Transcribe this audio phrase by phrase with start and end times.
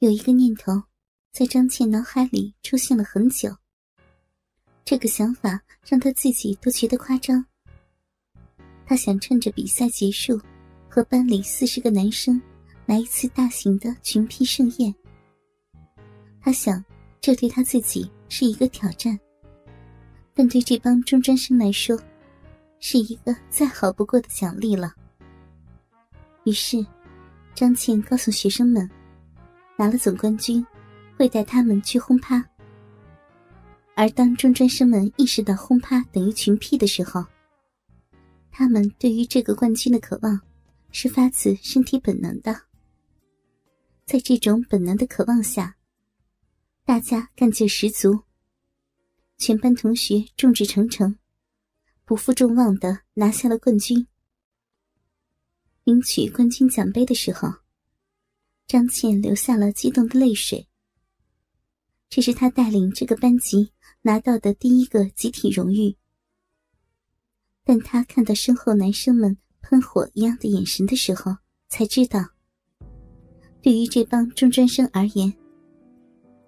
[0.00, 0.80] 有一个念头，
[1.32, 3.52] 在张倩脑海里出现了很久。
[4.84, 7.44] 这个想法让她自己都觉得夸张。
[8.86, 10.40] 她想趁着比赛结束，
[10.88, 12.40] 和班里四十个男生
[12.86, 14.94] 来一次大型的群批盛宴。
[16.40, 16.84] 她想，
[17.20, 19.18] 这对她自己是一个挑战，
[20.32, 22.00] 但对这帮中专生来说，
[22.78, 24.94] 是一个再好不过的奖励了。
[26.44, 26.86] 于是，
[27.52, 28.88] 张倩告诉学生们。
[29.78, 30.66] 拿了总冠军，
[31.16, 32.44] 会带他们去轰趴。
[33.94, 37.24] 而当中专生们意识到轰趴等于群批的时候，
[38.50, 40.40] 他们对于这个冠军的渴望
[40.90, 42.62] 是发自身体本能的。
[44.04, 45.76] 在这种本能的渴望下，
[46.84, 48.24] 大家干劲十足，
[49.36, 51.16] 全班同学众志成城，
[52.04, 54.04] 不负众望的拿下了冠军。
[55.84, 57.48] 领取冠军奖杯的时候。
[58.68, 60.68] 张倩流下了激动的泪水。
[62.10, 65.96] 这是她带领这个班级拿到的第一个集体荣誉。
[67.64, 71.34] 但她看到身后男生们喷火一样的眼神的时候，
[71.70, 72.22] 才知道，
[73.62, 75.32] 对于这帮中专生而言，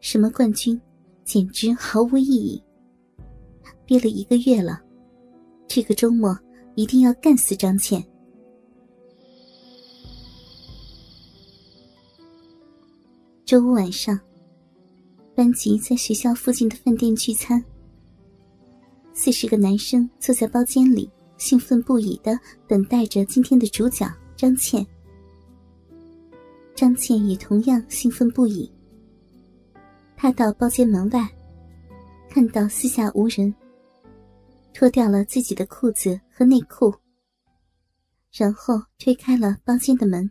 [0.01, 0.79] 什么冠军
[1.25, 2.63] 简直毫无意义。
[3.87, 4.79] 憋了一个月了，
[5.67, 6.39] 这个周末
[6.75, 8.07] 一定要干死张倩。
[13.51, 14.17] 周五晚上，
[15.35, 17.61] 班级在学校附近的饭店聚餐。
[19.13, 24.87] 四十个男生坐在包间里，兴奋不已的等待着今天的主角张倩。
[26.77, 28.71] 张倩也同样兴奋不已。
[30.17, 31.29] 她到包间门外，
[32.29, 33.53] 看到四下无人，
[34.73, 36.95] 脱掉了自己的裤子和内裤，
[38.31, 40.31] 然后推开了包间的门。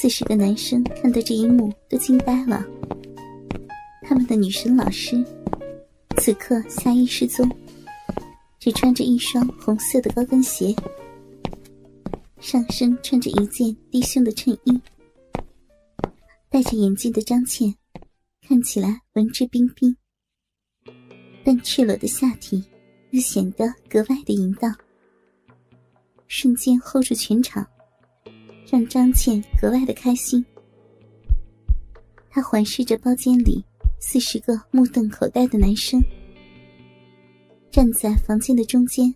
[0.00, 2.64] 四十个男生看到这一幕都惊呆了。
[4.02, 5.24] 他们的女神老师
[6.18, 7.50] 此刻下衣失踪，
[8.60, 10.72] 只穿着一双红色的高跟鞋，
[12.38, 14.80] 上身穿着一件低胸的衬衣。
[16.48, 17.74] 戴着眼镜的张倩
[18.46, 19.96] 看起来文质彬彬，
[21.42, 22.64] 但赤裸的下体
[23.10, 24.72] 又显得格外的淫荡，
[26.28, 27.66] 瞬间 hold 住全场。
[28.70, 30.44] 让张倩格外的开心。
[32.28, 33.64] 她环视着包间里
[34.00, 36.00] 四十个目瞪口呆的男生，
[37.70, 39.12] 站在房间的中间。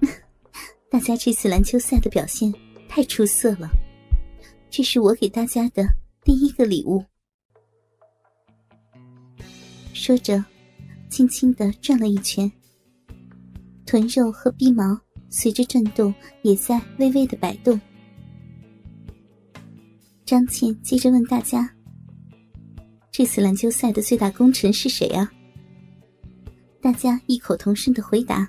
[0.90, 2.52] 大家这次篮球赛的表现
[2.88, 3.70] 太出色了，
[4.68, 5.86] 这是我给大家的
[6.24, 7.04] 第一个礼物。
[9.92, 10.44] 说着，
[11.08, 12.50] 轻轻的转了一圈，
[13.86, 14.98] 臀肉和鼻毛
[15.28, 17.80] 随着震动也在微微的摆动。
[20.28, 21.74] 张倩接着问大家
[23.10, 25.32] ：“这次篮球赛的最大功臣是谁啊？”
[26.82, 28.46] 大家异口同声的回答：“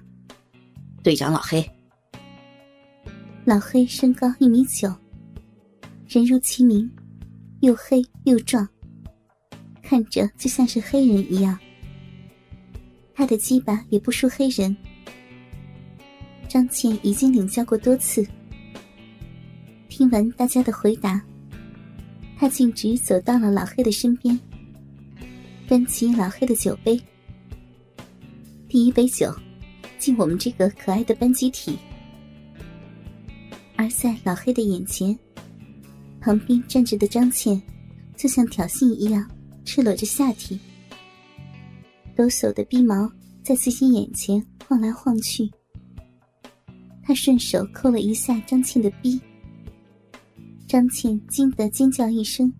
[1.01, 1.65] 队长老黑。”
[3.47, 4.93] 老黑身高一米九，
[6.05, 6.91] 人如其名，
[7.61, 8.67] 又黑又壮，
[9.81, 11.57] 看着就像是黑人一样。
[13.15, 14.75] 他的鸡巴也不输黑人。
[16.49, 18.27] 张倩已经领教过多次。
[19.87, 21.23] 听完大家的回答。
[22.39, 24.39] 他径直走到了老黑的身边，
[25.67, 26.97] 端起老黑的酒杯。
[28.69, 29.29] 第一杯酒，
[29.97, 31.77] 敬我们这个可爱的班集体。
[33.75, 35.17] 而在老黑的眼前，
[36.21, 37.61] 旁边站着的张倩，
[38.15, 39.29] 就像挑衅一样，
[39.65, 40.57] 赤裸着下体，
[42.15, 43.11] 抖擞的逼毛
[43.43, 45.51] 在自己眼前晃来晃去。
[47.03, 49.19] 他顺手抠了一下张倩的逼。
[50.69, 52.53] 张倩惊得尖叫一声，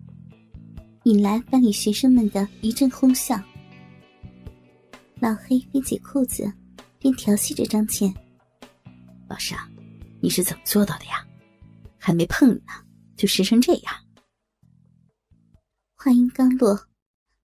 [1.04, 3.40] 引来班里学生们的一阵哄笑。
[5.20, 6.52] 老黑边解裤子，
[6.98, 8.12] 边调戏着张倩
[9.30, 9.70] ：“老师啊，
[10.20, 11.24] 你是怎么做到的呀？
[11.98, 12.72] 还没碰你呢，
[13.16, 13.94] 就湿成这样。”
[15.94, 16.76] 话音刚落，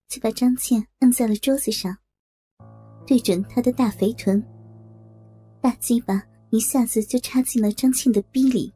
[0.09, 1.97] 就把张倩摁在了桌子上，
[3.05, 4.45] 对准她的大肥臀，
[5.61, 8.73] 大鸡巴一下子就插进了张倩的逼里。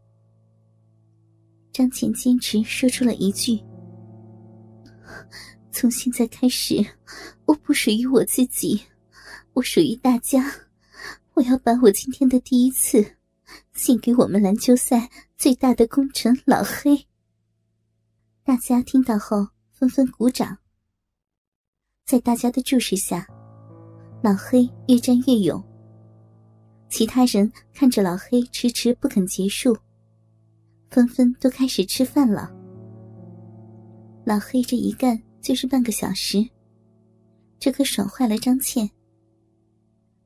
[1.72, 3.60] 张倩坚持说出了一句
[5.72, 6.86] ：“从现在开始，
[7.46, 8.82] 我不属于我自己，
[9.54, 10.52] 我属于大家。
[11.34, 13.16] 我要把我今天的第一次
[13.74, 17.08] 献给我们篮球赛最大的功臣老黑。”
[18.44, 20.58] 大家听到后纷纷鼓掌。
[22.06, 23.26] 在大家的注视下，
[24.22, 25.64] 老黑越战越勇。
[26.90, 29.78] 其他人看着老黑迟迟不肯结束，
[30.92, 32.52] 纷纷都开始吃饭了。
[34.26, 36.46] 老黑这一干就是半个小时，
[37.58, 38.92] 这可爽坏了张倩。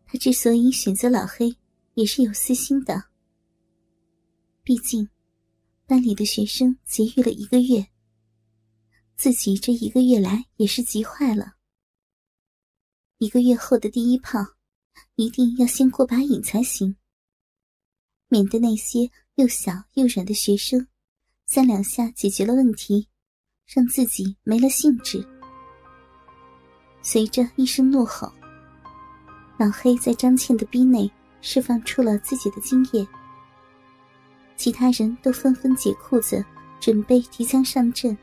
[0.06, 1.56] 他之所以选择老黑，
[1.94, 3.02] 也是有私心的。
[4.64, 5.08] 毕竟，
[5.86, 7.86] 班里的学生节育了一个月，
[9.16, 11.54] 自己这一个月来也是急坏了。
[13.20, 14.40] 一个月后的第一炮，
[15.14, 16.96] 一定要先过把瘾才行，
[18.30, 20.88] 免得那些又小又软的学生，
[21.46, 23.08] 三两下解决了问题。
[23.68, 25.28] 让自己没了兴致。
[27.02, 28.32] 随着一声怒吼，
[29.58, 31.12] 老黑在张倩的逼内
[31.42, 33.08] 释放出了自己的精液。
[34.56, 36.46] 其他人都纷纷解裤子，
[36.80, 38.16] 准备提枪上阵。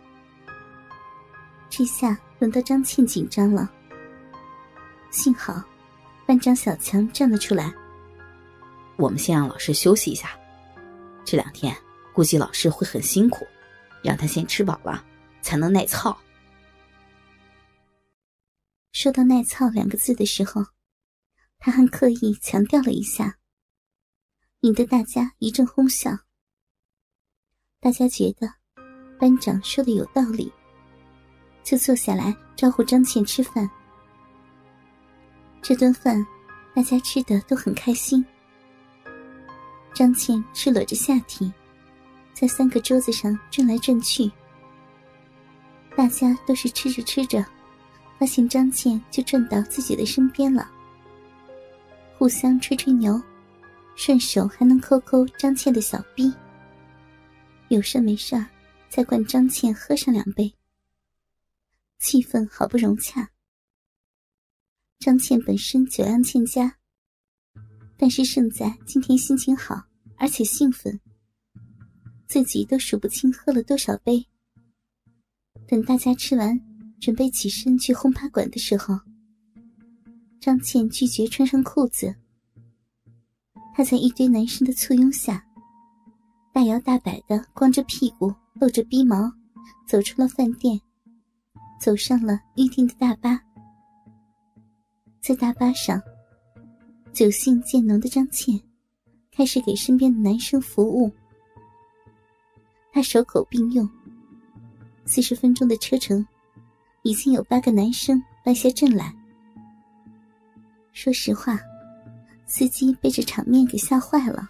[1.68, 3.68] 这下轮到张倩紧张了。
[5.10, 5.60] 幸好，
[6.24, 7.74] 班长小强站了出来。
[8.94, 10.30] 我们先让老师休息一下，
[11.24, 11.76] 这两天
[12.12, 13.46] 估计老师会很辛苦，
[14.02, 15.04] 让他先吃饱了。
[15.42, 16.16] 才能耐操。
[18.92, 20.64] 说到“耐操”两个字的时候，
[21.58, 23.38] 他还刻意强调了一下，
[24.60, 26.16] 引得大家一阵哄笑。
[27.80, 28.48] 大家觉得
[29.19, 30.52] 班长说的有道理，
[31.64, 33.69] 就坐下来招呼张倩吃饭。
[35.60, 36.24] 这顿饭，
[36.72, 38.24] 大家吃的都很开心。
[39.94, 41.52] 张倩赤裸着下体，
[42.32, 44.30] 在三个桌子上转来转去。
[45.94, 47.44] 大家都是吃着吃着，
[48.18, 50.70] 发现张倩就转到自己的身边了，
[52.16, 53.20] 互相吹吹牛，
[53.94, 56.32] 顺手还能抠抠张倩的小逼。
[57.68, 58.34] 有事没事
[58.88, 60.52] 再灌张倩喝上两杯，
[61.98, 63.28] 气氛好不融洽。
[64.98, 66.76] 张倩本身酒量欠佳，
[67.96, 69.82] 但是胜在今天心情好，
[70.16, 71.00] 而且兴奋，
[72.26, 74.26] 自己都数不清喝了多少杯。
[75.68, 76.60] 等大家吃完，
[77.00, 78.98] 准备起身去轰趴馆的时候，
[80.40, 82.14] 张倩拒绝穿上裤子。
[83.74, 85.42] 她在一堆男生的簇拥下，
[86.52, 89.32] 大摇大摆的光着屁股、露着逼毛，
[89.86, 90.78] 走出了饭店，
[91.80, 93.40] 走上了预定的大巴。
[95.20, 96.02] 在大巴上，
[97.12, 98.58] 酒性渐浓的张倩
[99.30, 101.12] 开始给身边的男生服务，
[102.90, 103.88] 她手口并用。
[105.04, 106.26] 四十分钟的车程，
[107.02, 109.14] 已经有八个男生败下阵来。
[110.92, 111.58] 说实话，
[112.46, 114.48] 司机被这场面给吓坏了。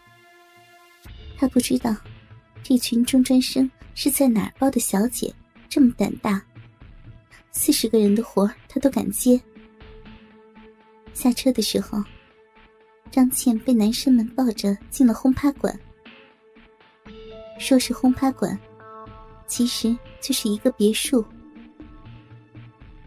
[1.36, 1.96] 他不知道，
[2.62, 5.34] 这群中专生是在哪儿包的小姐，
[5.68, 6.40] 这么胆大，
[7.50, 9.40] 四十个人的活他都敢接。
[11.12, 12.02] 下车的时候，
[13.12, 15.78] 张倩被男生们抱着进了轰趴馆。
[17.58, 18.58] 说是轰趴馆。
[19.46, 21.22] 其实就是一个别墅，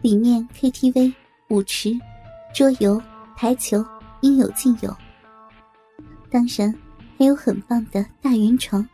[0.00, 1.12] 里面 KTV、
[1.48, 1.92] 舞池、
[2.54, 3.02] 桌游、
[3.36, 3.84] 台球
[4.20, 4.96] 应有尽有，
[6.30, 6.72] 当然
[7.18, 8.88] 还有很棒的大圆床。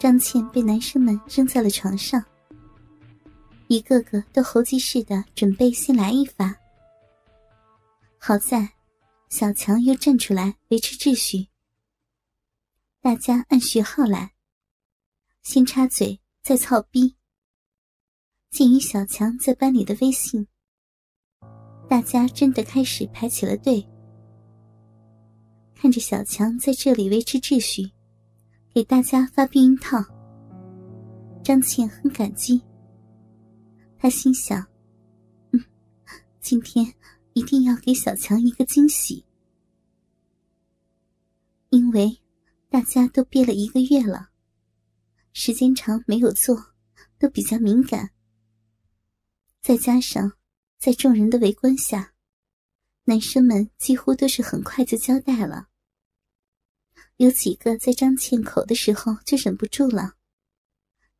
[0.00, 2.20] 张倩被男生们扔在了床上，
[3.68, 6.52] 一个个都猴急似的准备先来一发。
[8.20, 8.68] 好在
[9.30, 11.48] 小强又站出来维持秩序，
[13.00, 14.32] 大家按序号来。
[15.42, 17.16] 先插嘴，再操逼。
[18.50, 20.46] 鉴于小强在班里的威信，
[21.88, 23.86] 大家真的开始排起了队。
[25.74, 27.92] 看着小强在这里维持秩序，
[28.74, 30.04] 给大家发避孕套，
[31.42, 32.60] 张倩很感激。
[33.96, 34.66] 她心想
[35.52, 35.64] ：“嗯，
[36.40, 36.84] 今天
[37.32, 39.24] 一定要给小强一个惊喜，
[41.70, 42.20] 因为
[42.68, 44.30] 大家都憋了一个月了。”
[45.32, 46.74] 时间长没有做，
[47.18, 48.10] 都比较敏感。
[49.60, 50.32] 再加上
[50.78, 52.14] 在众人的围观下，
[53.04, 55.68] 男生们几乎都是很快就交代了。
[57.18, 60.14] 有几个在张倩口的时候就忍不住了，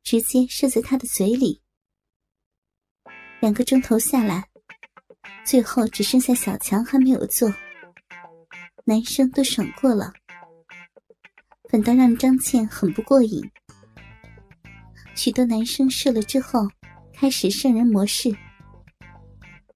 [0.03, 1.61] 直接射在他的嘴里。
[3.41, 4.48] 两个钟头下来，
[5.45, 7.51] 最后只剩下小强还没有做，
[8.85, 10.13] 男生都爽过了，
[11.69, 13.41] 反倒让张倩很不过瘾。
[15.15, 16.67] 许多男生射了之后，
[17.13, 18.35] 开始圣人模式，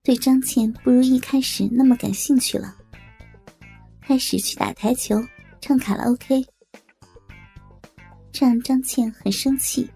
[0.03, 2.75] 对张倩不如一开始那么感兴趣了，
[4.01, 5.22] 开始去打台球、
[5.60, 6.45] 唱卡拉 OK，
[8.31, 9.89] 这让张倩很生气。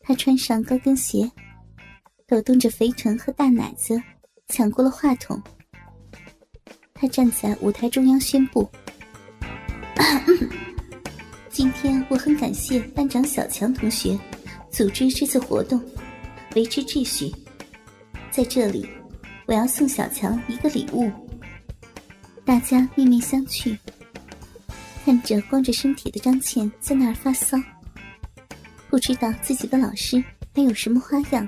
[0.00, 1.28] 她穿上高跟鞋，
[2.28, 4.00] 抖动着肥臀和大奶子，
[4.48, 5.40] 抢过了话筒。
[6.94, 8.68] 他站在舞台中央宣布
[11.50, 14.18] ：“今天我很感谢班长小强同学
[14.70, 15.82] 组织这次活动，
[16.54, 17.30] 维持秩序。
[18.30, 18.88] 在这里，
[19.46, 21.10] 我要送小强一个礼物。”
[22.46, 23.76] 大家面面相觑，
[25.04, 27.58] 看着光着身体的张倩在那儿发骚，
[28.88, 30.22] 不知道自己的老师
[30.54, 31.46] 还有什么花样。